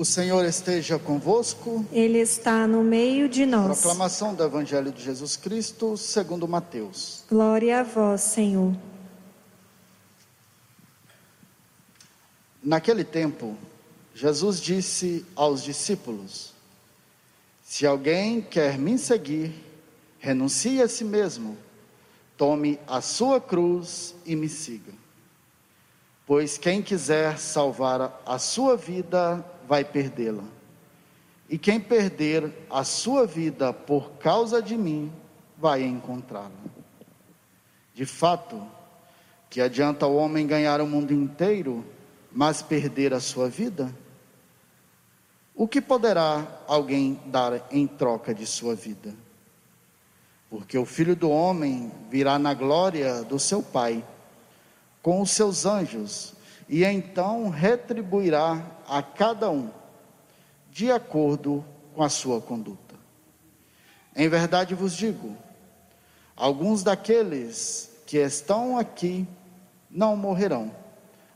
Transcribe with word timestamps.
O 0.00 0.04
Senhor 0.06 0.46
esteja 0.46 0.98
convosco. 0.98 1.84
Ele 1.92 2.16
está 2.16 2.66
no 2.66 2.82
meio 2.82 3.28
de 3.28 3.44
nós. 3.44 3.82
Proclamação 3.82 4.34
do 4.34 4.42
Evangelho 4.42 4.90
de 4.90 5.02
Jesus 5.02 5.36
Cristo, 5.36 5.94
segundo 5.94 6.48
Mateus. 6.48 7.22
Glória 7.28 7.80
a 7.80 7.82
vós, 7.82 8.22
Senhor. 8.22 8.74
Naquele 12.64 13.04
tempo, 13.04 13.58
Jesus 14.14 14.58
disse 14.58 15.22
aos 15.36 15.62
discípulos: 15.62 16.54
Se 17.62 17.86
alguém 17.86 18.40
quer 18.40 18.78
me 18.78 18.96
seguir, 18.96 19.52
renuncie 20.18 20.80
a 20.80 20.88
si 20.88 21.04
mesmo, 21.04 21.58
tome 22.38 22.80
a 22.86 23.02
sua 23.02 23.38
cruz 23.38 24.14
e 24.24 24.34
me 24.34 24.48
siga. 24.48 24.99
Pois 26.30 26.56
quem 26.56 26.80
quiser 26.80 27.40
salvar 27.40 28.22
a 28.24 28.38
sua 28.38 28.76
vida, 28.76 29.44
vai 29.66 29.84
perdê-la. 29.84 30.44
E 31.48 31.58
quem 31.58 31.80
perder 31.80 32.54
a 32.70 32.84
sua 32.84 33.26
vida 33.26 33.72
por 33.72 34.12
causa 34.12 34.62
de 34.62 34.76
mim, 34.76 35.12
vai 35.58 35.82
encontrá-la. 35.82 36.52
De 37.92 38.06
fato, 38.06 38.64
que 39.50 39.60
adianta 39.60 40.06
o 40.06 40.14
homem 40.14 40.46
ganhar 40.46 40.80
o 40.80 40.86
mundo 40.86 41.12
inteiro, 41.12 41.84
mas 42.30 42.62
perder 42.62 43.12
a 43.12 43.18
sua 43.18 43.48
vida? 43.48 43.92
O 45.52 45.66
que 45.66 45.80
poderá 45.80 46.46
alguém 46.68 47.18
dar 47.26 47.60
em 47.72 47.88
troca 47.88 48.32
de 48.32 48.46
sua 48.46 48.76
vida? 48.76 49.12
Porque 50.48 50.78
o 50.78 50.86
filho 50.86 51.16
do 51.16 51.28
homem 51.28 51.90
virá 52.08 52.38
na 52.38 52.54
glória 52.54 53.24
do 53.24 53.36
seu 53.36 53.64
Pai, 53.64 54.04
com 55.02 55.20
os 55.20 55.30
seus 55.30 55.66
anjos, 55.66 56.34
e 56.68 56.84
então 56.84 57.48
retribuirá 57.48 58.64
a 58.88 59.02
cada 59.02 59.50
um 59.50 59.70
de 60.70 60.90
acordo 60.90 61.64
com 61.94 62.02
a 62.02 62.08
sua 62.08 62.40
conduta. 62.40 62.94
Em 64.14 64.28
verdade 64.28 64.74
vos 64.74 64.96
digo: 64.96 65.36
alguns 66.36 66.82
daqueles 66.82 67.90
que 68.06 68.18
estão 68.18 68.78
aqui 68.78 69.26
não 69.90 70.16
morrerão 70.16 70.74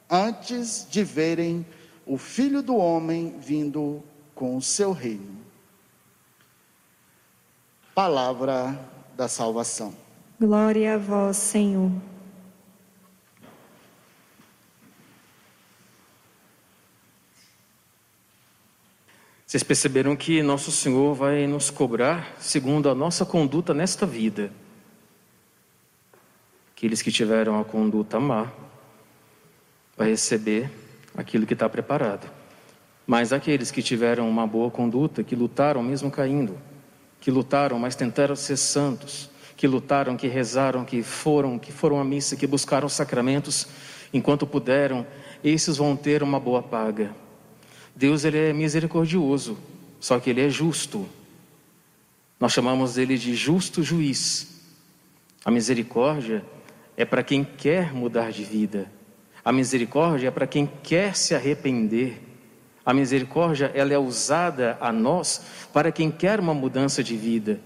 antes 0.08 0.86
de 0.88 1.02
verem 1.02 1.66
o 2.06 2.18
Filho 2.18 2.62
do 2.62 2.76
Homem 2.76 3.38
vindo 3.38 4.02
com 4.34 4.56
o 4.56 4.62
seu 4.62 4.92
reino. 4.92 5.42
Palavra 7.94 8.78
da 9.16 9.28
salvação. 9.28 9.94
Glória 10.40 10.94
a 10.94 10.98
vós, 10.98 11.36
Senhor. 11.36 11.90
Vocês 19.54 19.62
perceberam 19.62 20.16
que 20.16 20.42
nosso 20.42 20.72
Senhor 20.72 21.14
vai 21.14 21.46
nos 21.46 21.70
cobrar 21.70 22.34
segundo 22.40 22.90
a 22.90 22.94
nossa 22.94 23.24
conduta 23.24 23.72
nesta 23.72 24.04
vida. 24.04 24.50
Aqueles 26.74 27.00
que 27.00 27.12
tiveram 27.12 27.60
a 27.60 27.64
conduta 27.64 28.18
má 28.18 28.50
vai 29.96 30.08
receber 30.08 30.68
aquilo 31.16 31.46
que 31.46 31.52
está 31.52 31.68
preparado. 31.68 32.28
Mas 33.06 33.32
aqueles 33.32 33.70
que 33.70 33.80
tiveram 33.80 34.28
uma 34.28 34.44
boa 34.44 34.72
conduta, 34.72 35.22
que 35.22 35.36
lutaram 35.36 35.84
mesmo 35.84 36.10
caindo, 36.10 36.58
que 37.20 37.30
lutaram, 37.30 37.78
mas 37.78 37.94
tentaram 37.94 38.34
ser 38.34 38.56
santos, 38.56 39.30
que 39.56 39.68
lutaram, 39.68 40.16
que 40.16 40.26
rezaram, 40.26 40.84
que 40.84 41.00
foram, 41.00 41.60
que 41.60 41.70
foram 41.70 42.00
à 42.00 42.04
missa, 42.04 42.34
que 42.34 42.48
buscaram 42.48 42.88
sacramentos 42.88 43.68
enquanto 44.12 44.48
puderam, 44.48 45.06
esses 45.44 45.76
vão 45.76 45.94
ter 45.94 46.24
uma 46.24 46.40
boa 46.40 46.60
paga. 46.60 47.22
Deus 47.94 48.24
ele 48.24 48.38
é 48.38 48.52
misericordioso, 48.52 49.56
só 50.00 50.18
que 50.18 50.30
ele 50.30 50.40
é 50.40 50.48
justo. 50.50 51.08
Nós 52.40 52.52
chamamos 52.52 52.98
ele 52.98 53.16
de 53.16 53.34
justo 53.34 53.82
juiz. 53.82 54.60
A 55.44 55.50
misericórdia 55.50 56.44
é 56.96 57.04
para 57.04 57.22
quem 57.22 57.44
quer 57.44 57.92
mudar 57.92 58.32
de 58.32 58.44
vida. 58.44 58.90
A 59.44 59.52
misericórdia 59.52 60.28
é 60.28 60.30
para 60.30 60.46
quem 60.46 60.68
quer 60.82 61.14
se 61.14 61.34
arrepender. 61.34 62.20
A 62.84 62.92
misericórdia 62.92 63.70
ela 63.74 63.92
é 63.92 63.98
usada 63.98 64.76
a 64.80 64.92
nós 64.92 65.42
para 65.72 65.92
quem 65.92 66.10
quer 66.10 66.40
uma 66.40 66.54
mudança 66.54 67.02
de 67.02 67.16
vida. 67.16 67.60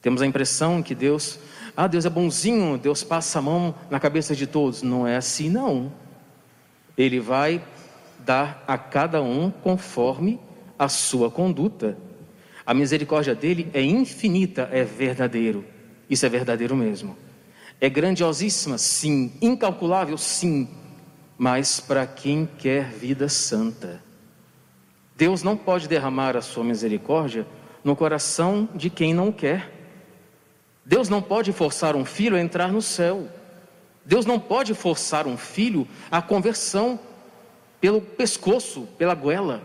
Temos 0.00 0.22
a 0.22 0.26
impressão 0.26 0.82
que 0.82 0.94
Deus, 0.94 1.38
ah, 1.76 1.86
Deus 1.86 2.04
é 2.04 2.10
bonzinho, 2.10 2.78
Deus 2.78 3.02
passa 3.02 3.38
a 3.38 3.42
mão 3.42 3.74
na 3.90 3.98
cabeça 3.98 4.34
de 4.34 4.46
todos. 4.46 4.82
Não 4.82 5.06
é 5.06 5.16
assim 5.16 5.48
não. 5.48 5.92
Ele 6.96 7.20
vai 7.20 7.62
dar 8.24 8.64
a 8.66 8.78
cada 8.78 9.22
um 9.22 9.50
conforme 9.50 10.40
a 10.78 10.88
sua 10.88 11.30
conduta. 11.30 11.96
A 12.66 12.72
misericórdia 12.72 13.34
dele 13.34 13.70
é 13.74 13.82
infinita, 13.82 14.68
é 14.72 14.82
verdadeiro. 14.82 15.64
Isso 16.08 16.24
é 16.24 16.28
verdadeiro 16.28 16.74
mesmo. 16.74 17.16
É 17.80 17.88
grandiosíssima, 17.88 18.78
sim. 18.78 19.32
Incalculável, 19.40 20.16
sim. 20.16 20.68
Mas 21.36 21.80
para 21.80 22.06
quem 22.06 22.48
quer 22.58 22.90
vida 22.90 23.28
santa. 23.28 24.02
Deus 25.16 25.42
não 25.42 25.56
pode 25.56 25.88
derramar 25.88 26.36
a 26.36 26.42
sua 26.42 26.64
misericórdia 26.64 27.46
no 27.82 27.94
coração 27.94 28.68
de 28.74 28.88
quem 28.88 29.12
não 29.12 29.30
quer. 29.30 29.70
Deus 30.84 31.08
não 31.08 31.20
pode 31.20 31.52
forçar 31.52 31.94
um 31.94 32.04
filho 32.04 32.36
a 32.36 32.40
entrar 32.40 32.72
no 32.72 32.82
céu. 32.82 33.28
Deus 34.04 34.26
não 34.26 34.38
pode 34.38 34.74
forçar 34.74 35.26
um 35.26 35.36
filho 35.36 35.86
à 36.10 36.20
conversão 36.20 36.98
pelo 37.84 38.00
pescoço, 38.00 38.88
pela 38.96 39.14
goela. 39.14 39.62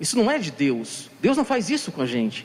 Isso 0.00 0.16
não 0.16 0.28
é 0.28 0.36
de 0.36 0.50
Deus. 0.50 1.08
Deus 1.20 1.36
não 1.36 1.44
faz 1.44 1.70
isso 1.70 1.92
com 1.92 2.02
a 2.02 2.04
gente. 2.04 2.44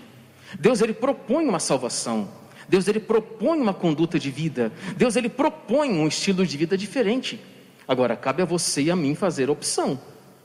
Deus 0.60 0.80
ele 0.80 0.94
propõe 0.94 1.44
uma 1.44 1.60
salvação. 1.60 2.30
Deus 2.70 2.88
ele 2.88 3.00
propõe 3.00 3.60
uma 3.60 3.74
conduta 3.74 4.20
de 4.20 4.30
vida. 4.30 4.72
Deus 4.96 5.16
ele 5.16 5.28
propõe 5.28 5.90
um 5.90 6.08
estilo 6.08 6.46
de 6.46 6.56
vida 6.56 6.78
diferente. 6.78 7.42
Agora 7.88 8.16
cabe 8.16 8.44
a 8.44 8.46
você 8.46 8.84
e 8.84 8.92
a 8.92 8.96
mim 8.96 9.16
fazer 9.16 9.50
opção. 9.50 10.00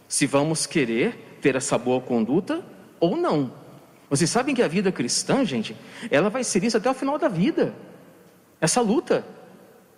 Se 0.08 0.26
vamos 0.26 0.64
querer 0.64 1.38
ter 1.42 1.54
essa 1.54 1.76
boa 1.76 2.00
conduta 2.00 2.64
ou 2.98 3.14
não. 3.14 3.52
Vocês 4.08 4.30
sabem 4.30 4.54
que 4.54 4.62
a 4.62 4.68
vida 4.68 4.90
cristã, 4.90 5.44
gente, 5.44 5.76
ela 6.10 6.30
vai 6.30 6.42
ser 6.42 6.64
isso 6.64 6.78
até 6.78 6.90
o 6.90 6.94
final 6.94 7.18
da 7.18 7.28
vida. 7.28 7.74
Essa 8.58 8.80
luta, 8.80 9.22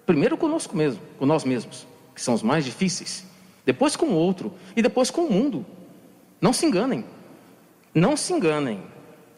primeiro 0.04 0.36
conosco 0.36 0.76
mesmo, 0.76 1.00
com 1.16 1.26
nós 1.26 1.44
mesmos, 1.44 1.86
que 2.12 2.20
são 2.20 2.34
os 2.34 2.42
mais 2.42 2.64
difíceis 2.64 3.28
depois 3.68 3.94
com 3.96 4.06
o 4.06 4.14
outro 4.14 4.54
e 4.74 4.80
depois 4.80 5.10
com 5.10 5.26
o 5.26 5.30
mundo. 5.30 5.66
Não 6.40 6.54
se 6.54 6.64
enganem. 6.64 7.04
Não 7.94 8.16
se 8.16 8.32
enganem. 8.32 8.82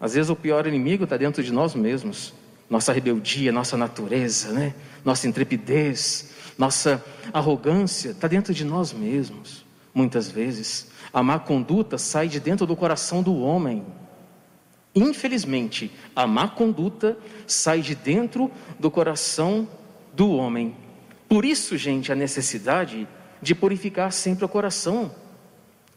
Às 0.01 0.15
vezes 0.15 0.31
o 0.31 0.37
pior 0.37 0.69
inimigo 0.69 1.03
está 1.03 1.17
dentro 1.17 1.43
de 1.43 1.53
nós 1.53 1.75
mesmos. 1.75 2.33
Nossa 2.69 2.93
rebeldia, 2.93 3.51
nossa 3.51 3.77
natureza, 3.77 4.53
né? 4.53 4.73
nossa 5.05 5.27
intrepidez, 5.27 6.31
nossa 6.57 7.05
arrogância 7.33 8.11
está 8.11 8.29
dentro 8.29 8.55
de 8.55 8.65
nós 8.65 8.93
mesmos. 8.93 9.67
Muitas 9.93 10.29
vezes 10.29 10.93
a 11.13 11.25
má 11.25 11.41
conduta 11.41 11.99
sai 11.99 12.29
de 12.29 12.39
dentro 12.39 12.69
do 12.69 12.77
coração 12.77 13.25
do 13.25 13.37
homem. 13.41 13.85
Infelizmente, 14.95 15.91
a 16.15 16.25
má 16.25 16.47
conduta 16.47 17.19
sai 17.49 17.81
de 17.81 17.97
dentro 17.97 18.49
do 18.79 18.93
coração 18.93 19.67
do 20.15 20.31
homem. 20.31 20.77
Por 21.29 21.45
isso, 21.45 21.77
gente, 21.77 22.13
a 22.13 22.15
necessidade 22.15 23.09
de 23.41 23.55
purificar 23.55 24.13
sempre 24.13 24.45
o 24.45 24.49
coração. 24.49 25.15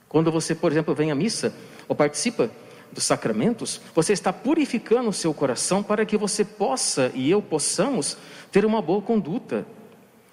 Quando 0.07 0.31
você, 0.31 0.53
por 0.53 0.71
exemplo, 0.71 0.93
vem 0.93 1.11
à 1.11 1.15
missa 1.15 1.53
ou 1.87 1.95
participa 1.95 2.49
dos 2.91 3.03
sacramentos, 3.03 3.81
você 3.93 4.13
está 4.13 4.31
purificando 4.31 5.09
o 5.09 5.13
seu 5.13 5.33
coração 5.33 5.81
para 5.81 6.05
que 6.05 6.15
você 6.15 6.45
possa 6.45 7.11
e 7.15 7.29
eu 7.29 7.41
possamos 7.41 8.17
ter 8.51 8.65
uma 8.65 8.81
boa 8.81 9.01
conduta. 9.01 9.65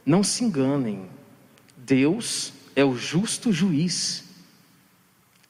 Não 0.04 0.22
se 0.22 0.44
enganem, 0.44 1.08
Deus 1.76 2.52
é 2.76 2.84
o 2.84 2.94
justo 2.94 3.52
juiz, 3.52 4.24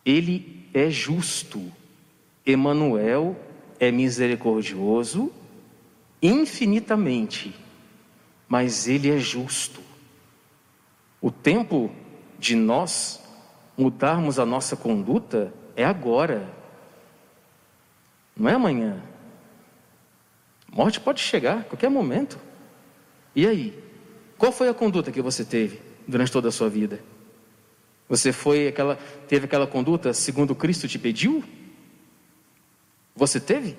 Ele 0.05 0.67
é 0.73 0.89
justo, 0.89 1.61
Emanuel 2.47 3.37
é 3.79 3.91
misericordioso 3.91 5.33
infinitamente, 6.23 7.55
mas 8.49 8.87
Ele 8.87 9.11
é 9.11 9.19
justo. 9.19 9.90
O 11.21 11.31
tempo 11.31 11.91
de 12.39 12.57
nós 12.57 13.21
mudarmos 13.77 14.39
a 14.39 14.47
nossa 14.47 14.77
conduta 14.77 15.53
é 15.77 15.85
agora, 15.85 16.49
não 18.37 18.49
é 18.49 18.55
amanhã. 18.55 19.03
Morte 20.73 21.01
pode 21.01 21.21
chegar 21.21 21.59
a 21.59 21.65
qualquer 21.65 21.91
momento. 21.91 22.39
E 23.35 23.47
aí? 23.47 23.79
Qual 24.39 24.53
foi 24.53 24.69
a 24.69 24.75
conduta 24.75 25.13
que 25.13 25.21
você 25.21 25.45
teve 25.45 25.81
durante 26.07 26.33
toda 26.33 26.49
a 26.49 26.53
sua 26.53 26.69
vida? 26.69 27.03
Você 28.09 28.33
foi 28.33 28.69
aquela, 28.69 28.97
teve 29.29 29.45
aquela 29.45 29.67
conduta 29.67 30.15
segundo 30.15 30.55
Cristo 30.55 30.89
te 30.89 30.99
pediu? 30.99 31.45
Você 33.15 33.39
teve? 33.39 33.77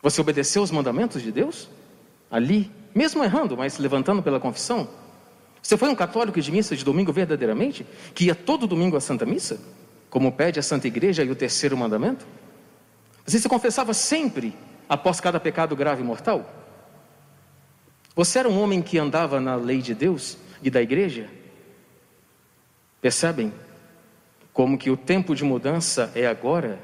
Você 0.00 0.20
obedeceu 0.20 0.62
os 0.62 0.70
mandamentos 0.70 1.20
de 1.22 1.32
Deus? 1.32 1.68
Ali, 2.30 2.70
mesmo 2.94 3.24
errando, 3.24 3.56
mas 3.56 3.78
levantando 3.78 4.22
pela 4.22 4.38
confissão? 4.38 4.88
Você 5.64 5.76
foi 5.76 5.88
um 5.88 5.96
católico 5.96 6.40
de 6.40 6.52
missa 6.52 6.76
de 6.76 6.84
domingo 6.84 7.12
verdadeiramente? 7.12 7.84
Que 8.14 8.26
ia 8.26 8.36
todo 8.36 8.68
domingo 8.68 8.96
à 8.96 9.00
Santa 9.00 9.26
Missa? 9.26 9.58
como 10.14 10.30
pede 10.30 10.60
a 10.60 10.62
Santa 10.62 10.86
Igreja 10.86 11.24
e 11.24 11.30
o 11.32 11.34
terceiro 11.34 11.76
mandamento? 11.76 12.24
Você 13.26 13.40
se 13.40 13.48
confessava 13.48 13.92
sempre 13.92 14.54
após 14.88 15.18
cada 15.20 15.40
pecado 15.40 15.74
grave 15.74 16.02
e 16.02 16.04
mortal? 16.04 16.48
Você 18.14 18.38
era 18.38 18.48
um 18.48 18.62
homem 18.62 18.80
que 18.80 18.96
andava 18.96 19.40
na 19.40 19.56
lei 19.56 19.82
de 19.82 19.92
Deus 19.92 20.38
e 20.62 20.70
da 20.70 20.80
igreja? 20.80 21.28
Percebem 23.02 23.52
como 24.52 24.78
que 24.78 24.88
o 24.88 24.96
tempo 24.96 25.34
de 25.34 25.42
mudança 25.42 26.12
é 26.14 26.28
agora? 26.28 26.78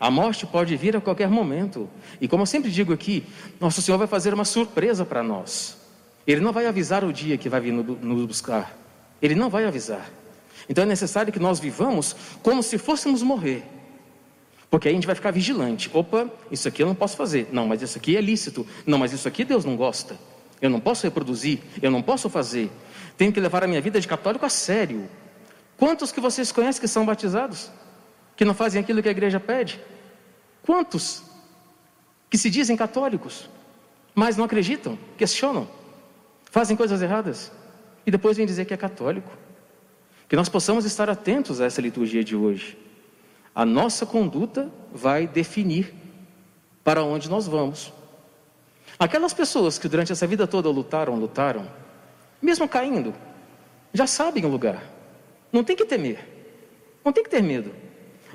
A 0.00 0.10
morte 0.10 0.44
pode 0.44 0.76
vir 0.76 0.96
a 0.96 1.00
qualquer 1.00 1.30
momento. 1.30 1.88
E 2.20 2.26
como 2.26 2.42
eu 2.42 2.46
sempre 2.46 2.72
digo 2.72 2.92
aqui, 2.92 3.24
nosso 3.60 3.80
Senhor 3.80 3.98
vai 3.98 4.08
fazer 4.08 4.34
uma 4.34 4.44
surpresa 4.44 5.04
para 5.04 5.22
nós. 5.22 5.80
Ele 6.26 6.40
não 6.40 6.52
vai 6.52 6.66
avisar 6.66 7.04
o 7.04 7.12
dia 7.12 7.36
que 7.36 7.48
vai 7.48 7.60
vir 7.60 7.72
nos 7.72 8.26
buscar. 8.26 8.76
Ele 9.20 9.34
não 9.34 9.50
vai 9.50 9.64
avisar. 9.64 10.10
Então 10.68 10.84
é 10.84 10.86
necessário 10.86 11.32
que 11.32 11.38
nós 11.38 11.58
vivamos 11.58 12.14
como 12.42 12.62
se 12.62 12.78
fôssemos 12.78 13.22
morrer. 13.22 13.64
Porque 14.70 14.88
aí 14.88 14.94
a 14.94 14.96
gente 14.96 15.06
vai 15.06 15.14
ficar 15.14 15.30
vigilante. 15.30 15.90
Opa, 15.92 16.30
isso 16.50 16.66
aqui 16.66 16.82
eu 16.82 16.86
não 16.86 16.94
posso 16.94 17.16
fazer. 17.16 17.48
Não, 17.52 17.66
mas 17.66 17.82
isso 17.82 17.98
aqui 17.98 18.16
é 18.16 18.20
lícito. 18.20 18.66
Não, 18.86 18.98
mas 18.98 19.12
isso 19.12 19.28
aqui 19.28 19.44
Deus 19.44 19.64
não 19.64 19.76
gosta. 19.76 20.18
Eu 20.60 20.70
não 20.70 20.80
posso 20.80 21.02
reproduzir. 21.02 21.58
Eu 21.82 21.90
não 21.90 22.00
posso 22.00 22.30
fazer. 22.30 22.70
Tenho 23.16 23.32
que 23.32 23.40
levar 23.40 23.64
a 23.64 23.66
minha 23.66 23.80
vida 23.80 24.00
de 24.00 24.08
católico 24.08 24.46
a 24.46 24.48
sério. 24.48 25.08
Quantos 25.76 26.12
que 26.12 26.20
vocês 26.20 26.52
conhecem 26.52 26.80
que 26.80 26.88
são 26.88 27.04
batizados? 27.04 27.70
Que 28.36 28.44
não 28.44 28.54
fazem 28.54 28.80
aquilo 28.80 29.02
que 29.02 29.08
a 29.08 29.10
igreja 29.10 29.38
pede? 29.38 29.80
Quantos 30.62 31.22
que 32.30 32.38
se 32.38 32.48
dizem 32.48 32.76
católicos, 32.76 33.50
mas 34.14 34.36
não 34.36 34.44
acreditam, 34.46 34.98
questionam, 35.18 35.68
fazem 36.52 36.76
coisas 36.76 37.00
erradas 37.00 37.50
e 38.06 38.10
depois 38.10 38.36
vêm 38.36 38.44
dizer 38.44 38.66
que 38.66 38.74
é 38.74 38.76
católico? 38.76 39.32
Que 40.28 40.36
nós 40.36 40.50
possamos 40.50 40.84
estar 40.84 41.08
atentos 41.08 41.62
a 41.62 41.64
essa 41.64 41.80
liturgia 41.80 42.22
de 42.22 42.36
hoje. 42.36 42.76
A 43.54 43.64
nossa 43.64 44.04
conduta 44.04 44.70
vai 44.92 45.26
definir 45.26 45.94
para 46.84 47.02
onde 47.02 47.30
nós 47.30 47.48
vamos. 47.48 47.90
Aquelas 48.98 49.32
pessoas 49.32 49.78
que 49.78 49.88
durante 49.88 50.12
essa 50.12 50.26
vida 50.26 50.46
toda 50.46 50.68
lutaram, 50.68 51.16
lutaram, 51.16 51.66
mesmo 52.40 52.68
caindo, 52.68 53.14
já 53.94 54.06
sabem 54.06 54.44
o 54.44 54.48
lugar. 54.48 54.82
Não 55.50 55.64
tem 55.64 55.74
que 55.74 55.86
temer. 55.86 56.20
Não 57.02 57.14
tem 57.14 57.24
que 57.24 57.30
ter 57.30 57.42
medo. 57.42 57.74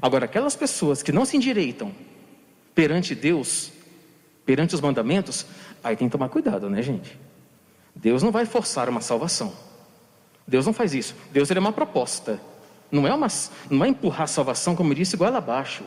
Agora, 0.01 0.25
aquelas 0.25 0.55
pessoas 0.55 1.03
que 1.03 1.11
não 1.11 1.23
se 1.23 1.37
endireitam 1.37 1.93
perante 2.73 3.13
Deus, 3.13 3.71
perante 4.43 4.73
os 4.73 4.81
mandamentos, 4.81 5.45
aí 5.83 5.95
tem 5.95 6.07
que 6.07 6.11
tomar 6.11 6.29
cuidado, 6.29 6.67
né, 6.67 6.81
gente? 6.81 7.26
Deus 7.97 8.21
não 8.21 8.31
vai 8.31 8.45
forçar 8.45 8.87
uma 8.89 9.01
salvação. 9.01 9.53
Deus 10.47 10.65
não 10.65 10.73
faz 10.73 10.93
isso. 10.93 11.15
Deus 11.31 11.49
ele 11.49 11.59
é 11.59 11.61
uma 11.61 11.73
proposta. 11.73 12.39
Não 12.91 13.05
é, 13.05 13.13
uma, 13.13 13.27
não 13.69 13.83
é 13.83 13.89
empurrar 13.89 14.23
a 14.23 14.27
salvação, 14.27 14.75
como 14.75 14.91
eu 14.91 14.95
disse, 14.95 15.15
igual 15.15 15.35
abaixo. 15.35 15.83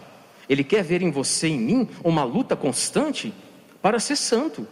Ele 0.48 0.64
quer 0.64 0.82
ver 0.82 1.00
em 1.00 1.10
você 1.10 1.48
e 1.48 1.52
em 1.52 1.58
mim 1.58 1.88
uma 2.04 2.24
luta 2.24 2.56
constante 2.56 3.32
para 3.80 3.98
ser 3.98 4.16
santo. 4.16 4.66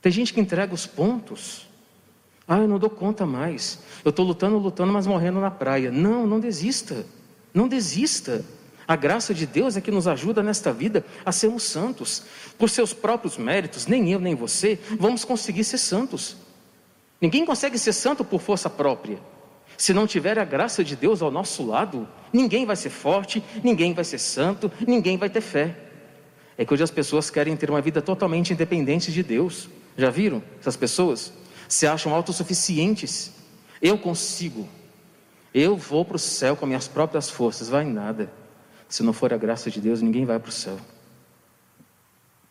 Tem 0.00 0.10
gente 0.10 0.32
que 0.32 0.40
entrega 0.40 0.72
os 0.72 0.86
pontos. 0.86 1.68
Ah, 2.46 2.58
eu 2.58 2.68
não 2.68 2.78
dou 2.78 2.88
conta 2.88 3.26
mais. 3.26 3.80
Eu 4.04 4.10
estou 4.10 4.24
lutando, 4.24 4.56
lutando, 4.58 4.92
mas 4.92 5.06
morrendo 5.06 5.40
na 5.40 5.50
praia. 5.50 5.90
Não, 5.90 6.26
não 6.26 6.40
desista. 6.40 7.04
Não 7.52 7.68
desista. 7.68 8.44
A 8.86 8.96
graça 8.96 9.32
de 9.32 9.46
Deus 9.46 9.76
é 9.76 9.80
que 9.80 9.90
nos 9.90 10.08
ajuda 10.08 10.42
nesta 10.42 10.72
vida 10.72 11.04
a 11.24 11.32
sermos 11.32 11.62
santos. 11.62 12.24
Por 12.58 12.68
seus 12.68 12.92
próprios 12.92 13.36
méritos, 13.36 13.86
nem 13.86 14.10
eu 14.10 14.18
nem 14.18 14.34
você 14.34 14.78
vamos 14.98 15.24
conseguir 15.24 15.64
ser 15.64 15.78
santos. 15.78 16.36
Ninguém 17.20 17.46
consegue 17.46 17.78
ser 17.78 17.92
santo 17.92 18.24
por 18.24 18.40
força 18.40 18.68
própria. 18.68 19.18
Se 19.76 19.94
não 19.94 20.06
tiver 20.06 20.38
a 20.38 20.44
graça 20.44 20.82
de 20.82 20.96
Deus 20.96 21.22
ao 21.22 21.30
nosso 21.30 21.64
lado, 21.64 22.08
ninguém 22.32 22.66
vai 22.66 22.76
ser 22.76 22.90
forte, 22.90 23.42
ninguém 23.62 23.94
vai 23.94 24.04
ser 24.04 24.18
santo, 24.18 24.70
ninguém 24.86 25.16
vai 25.16 25.30
ter 25.30 25.40
fé. 25.40 25.76
É 26.58 26.64
que 26.64 26.74
hoje 26.74 26.82
as 26.82 26.90
pessoas 26.90 27.30
querem 27.30 27.56
ter 27.56 27.70
uma 27.70 27.80
vida 27.80 28.02
totalmente 28.02 28.52
independente 28.52 29.12
de 29.12 29.22
Deus. 29.22 29.68
Já 29.96 30.10
viram 30.10 30.42
essas 30.60 30.76
pessoas? 30.76 31.32
Se 31.68 31.86
acham 31.86 32.14
autossuficientes. 32.14 33.32
Eu 33.80 33.96
consigo. 33.96 34.68
Eu 35.54 35.76
vou 35.76 36.04
para 36.04 36.16
o 36.16 36.18
céu 36.18 36.56
com 36.56 36.66
minhas 36.66 36.88
próprias 36.88 37.30
forças. 37.30 37.68
Vai 37.68 37.84
nada. 37.84 38.32
Se 38.92 39.02
não 39.02 39.14
for 39.14 39.32
a 39.32 39.38
graça 39.38 39.70
de 39.70 39.80
Deus, 39.80 40.02
ninguém 40.02 40.26
vai 40.26 40.38
para 40.38 40.50
o 40.50 40.52
céu. 40.52 40.76